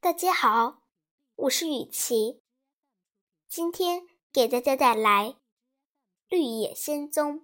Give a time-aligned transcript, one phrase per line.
[0.00, 0.84] 大家好，
[1.34, 2.40] 我是雨琪，
[3.48, 4.02] 今天
[4.32, 5.30] 给大家带来
[6.28, 7.40] 《绿野仙踪》。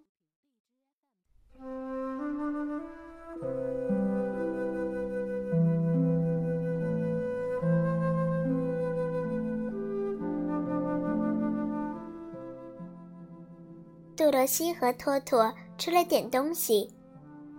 [14.16, 16.88] 杜罗西和托托吃了点东西，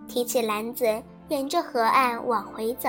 [0.08, 0.86] 提起篮子，
[1.28, 2.88] 沿着河岸往回走。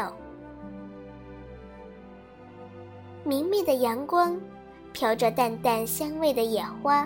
[3.27, 4.39] 明媚的阳光，
[4.93, 7.05] 飘着淡淡香味的野花，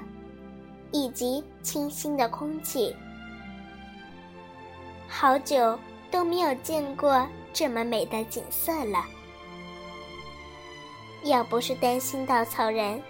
[0.92, 2.96] 以及清新的空气。
[5.08, 5.78] 好久
[6.12, 9.04] 都没有见过这么美的景色了。
[11.24, 13.02] 要不是担心稻草人，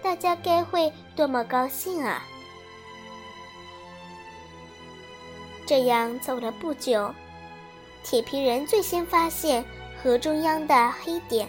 [0.00, 2.22] 大家该会多么高兴啊！
[5.66, 7.12] 这样走了不久，
[8.04, 9.64] 铁皮人最先发现
[10.00, 11.48] 河中央的黑点。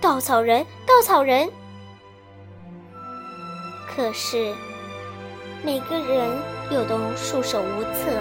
[0.00, 1.50] 稻草人，稻草人。
[3.88, 4.54] 可是，
[5.64, 6.30] 每个人
[6.70, 8.12] 又都束手无策，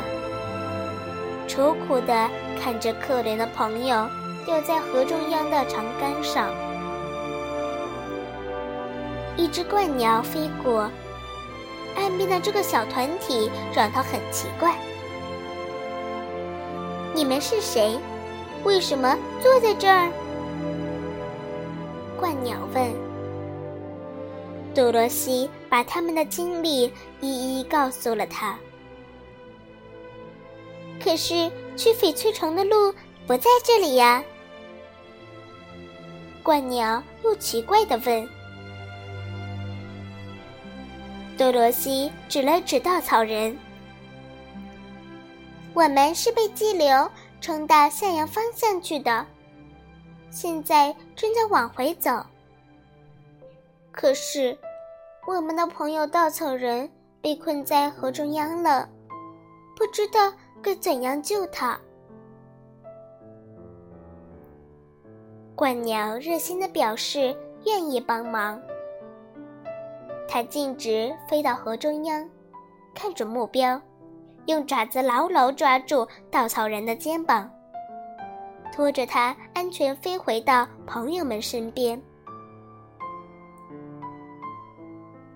[1.47, 4.07] 愁苦的看着可怜的朋友
[4.43, 6.49] 掉在河中央的长杆上。
[9.35, 10.89] 一只鹳鸟飞过，
[11.95, 14.75] 岸边的这个小团体让他很奇怪
[17.13, 17.99] ：“你们是谁？
[18.63, 20.11] 为什么坐在这儿？”
[22.19, 22.93] 鹳鸟问
[24.73, 28.57] ：“多罗西把他们的经历一一告诉了他。
[30.99, 32.91] 可是去翡翠城的路
[33.27, 34.23] 不在这里呀。”
[36.43, 38.27] 鹳鸟又奇怪的问。
[41.37, 43.55] 多罗西指了指稻草人
[45.75, 47.09] ：“我们是被激流
[47.39, 49.23] 冲到向阳方向去的。”
[50.29, 52.23] 现在正在往回走，
[53.91, 54.57] 可是
[55.27, 56.89] 我们的朋友稻草人
[57.21, 58.87] 被困在河中央了，
[59.75, 60.31] 不知道
[60.61, 61.79] 该怎样救他。
[65.55, 67.35] 鹳鸟热心的表示
[67.65, 68.61] 愿意帮忙，
[70.27, 72.29] 它径直飞到河中央，
[72.93, 73.81] 看准目标，
[74.45, 77.51] 用爪子牢牢抓住稻草人的肩膀。
[78.77, 81.99] 拖着它安全飞回到朋友们身边，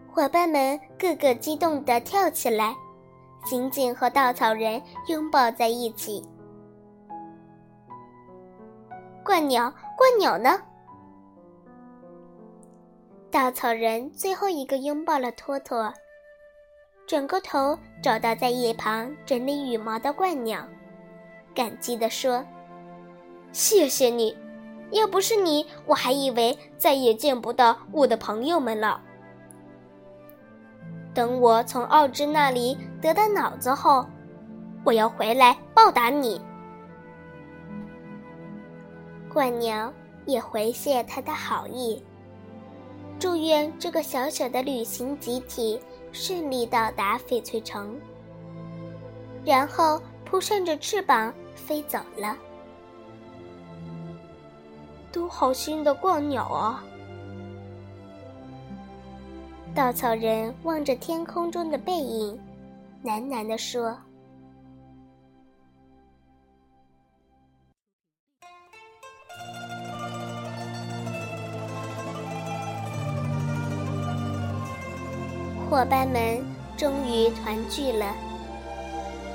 [0.07, 2.75] 伙伴们个个激动地跳起来，
[3.43, 6.23] 紧紧和稻草人拥抱在一起。
[9.25, 10.61] 鹳鸟，鹳鸟呢？
[13.31, 15.91] 稻草人最后一个拥抱了托托，
[17.07, 20.63] 转过头找到在一旁整理羽毛的鹳鸟，
[21.55, 22.45] 感激地说。
[23.51, 24.35] 谢谢你，
[24.91, 29.01] 要不是你，我还以为再也见不到我的朋友们了。
[31.13, 34.05] 等我从奥芝那里得到脑子后，
[34.85, 36.41] 我要回来报答你。
[39.33, 39.93] 鹳鸟
[40.25, 42.01] 也回谢他的好意，
[43.19, 45.79] 祝愿这个小小的旅行集体
[46.13, 47.99] 顺利到达翡翠城，
[49.43, 52.37] 然后扑扇着翅膀飞走了。
[55.11, 56.83] 都好心的逛鸟啊！
[59.73, 62.39] 稻草人望着天空中的背影，
[63.03, 63.97] 喃喃地说
[75.69, 76.43] ：“伙伴们
[76.75, 78.13] 终于团聚了，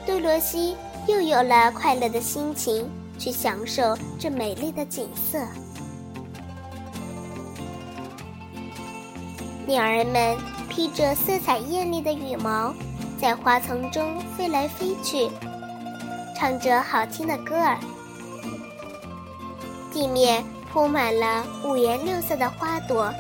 [0.06, 0.76] 多罗西
[1.08, 2.86] 又有了快乐的心情，
[3.18, 5.38] 去享受这美丽的景色。”
[9.66, 10.36] 鸟儿们
[10.68, 12.72] 披着色彩艳丽的羽毛，
[13.20, 15.28] 在花丛中飞来飞去，
[16.36, 17.76] 唱着好听的歌儿。
[19.92, 23.12] 地面铺满了五颜六色的花朵，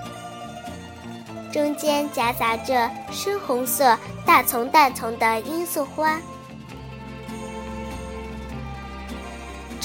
[1.50, 6.20] 中间夹杂着深红色大丛大丛的罂粟花。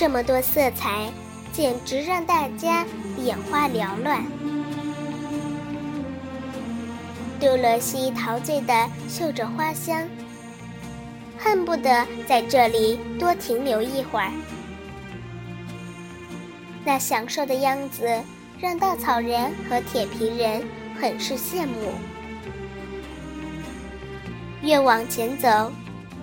[0.01, 1.12] 这么多色彩，
[1.53, 2.83] 简直让大家
[3.19, 4.25] 眼花缭乱。
[7.39, 8.74] 杜罗西陶醉的
[9.07, 10.07] 嗅着花香，
[11.38, 14.31] 恨不得在这里多停留一会儿。
[16.83, 18.09] 那享受的样子
[18.59, 20.63] 让稻草人和铁皮人
[21.00, 21.94] 很是羡慕。
[24.63, 25.71] 越往前走，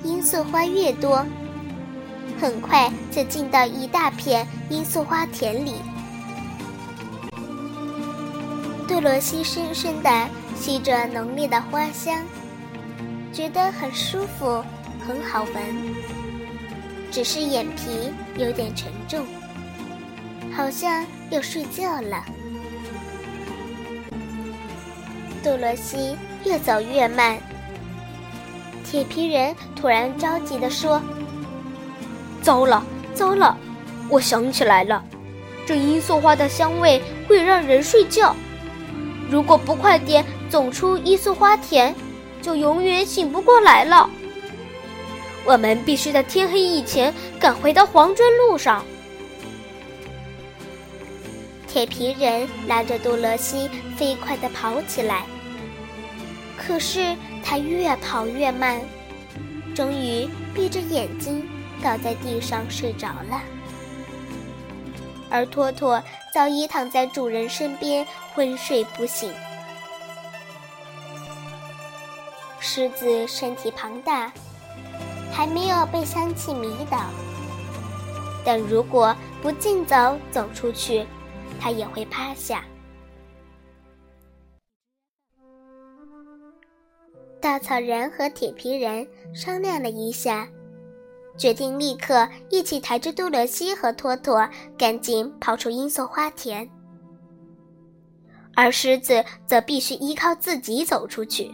[0.02, 1.24] 罂粟花越多，
[2.40, 5.74] 很快就进到一大片罂粟花田里。
[8.86, 12.22] 杜罗西深深地吸着浓烈的花香，
[13.32, 14.64] 觉得很舒服，
[15.06, 15.54] 很好闻。
[17.10, 19.24] 只是眼皮有点沉重，
[20.54, 22.24] 好像要睡觉了。
[25.42, 27.38] 杜罗西越走越慢。
[28.84, 31.00] 铁皮人突然着急地说
[32.42, 32.82] ：“糟了，
[33.14, 33.56] 糟了！
[34.08, 35.02] 我想起来了，
[35.66, 38.34] 这罂粟花的香味会让人睡觉。
[39.30, 41.94] 如果不快点走出罂粟花田，
[42.40, 44.08] 就永远醒不过来了。
[45.44, 48.82] 我们必须在天黑以前赶回到黄砖路上。”
[51.68, 55.24] 铁皮人拉着杜乐西飞快地跑起来。
[56.56, 57.14] 可是
[57.44, 58.80] 他越跑越慢，
[59.74, 61.46] 终于闭着眼睛
[61.82, 63.40] 倒在地上睡着了。
[65.30, 66.02] 而托托
[66.32, 69.32] 早已躺在主人身边昏睡不醒。
[72.60, 74.32] 狮子身体庞大，
[75.32, 77.04] 还没有被香气迷倒，
[78.44, 81.06] 但如果不尽早走出去，
[81.60, 82.64] 它也会趴下。
[87.40, 90.48] 稻草人和铁皮人商量了一下，
[91.38, 94.46] 决定立刻一起抬着杜乐西和托托
[94.76, 96.68] 赶紧跑出罂粟花田，
[98.56, 101.50] 而狮子则必须依靠自己走出去。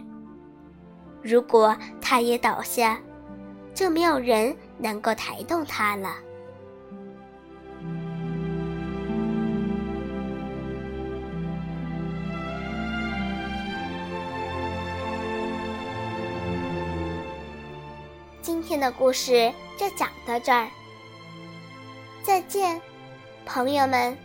[1.21, 2.99] 如果它也倒下，
[3.75, 6.15] 就没有人能够抬动它了。
[18.45, 20.67] 今天的故事就讲到这儿，
[22.21, 22.79] 再见，
[23.43, 24.15] 朋友们。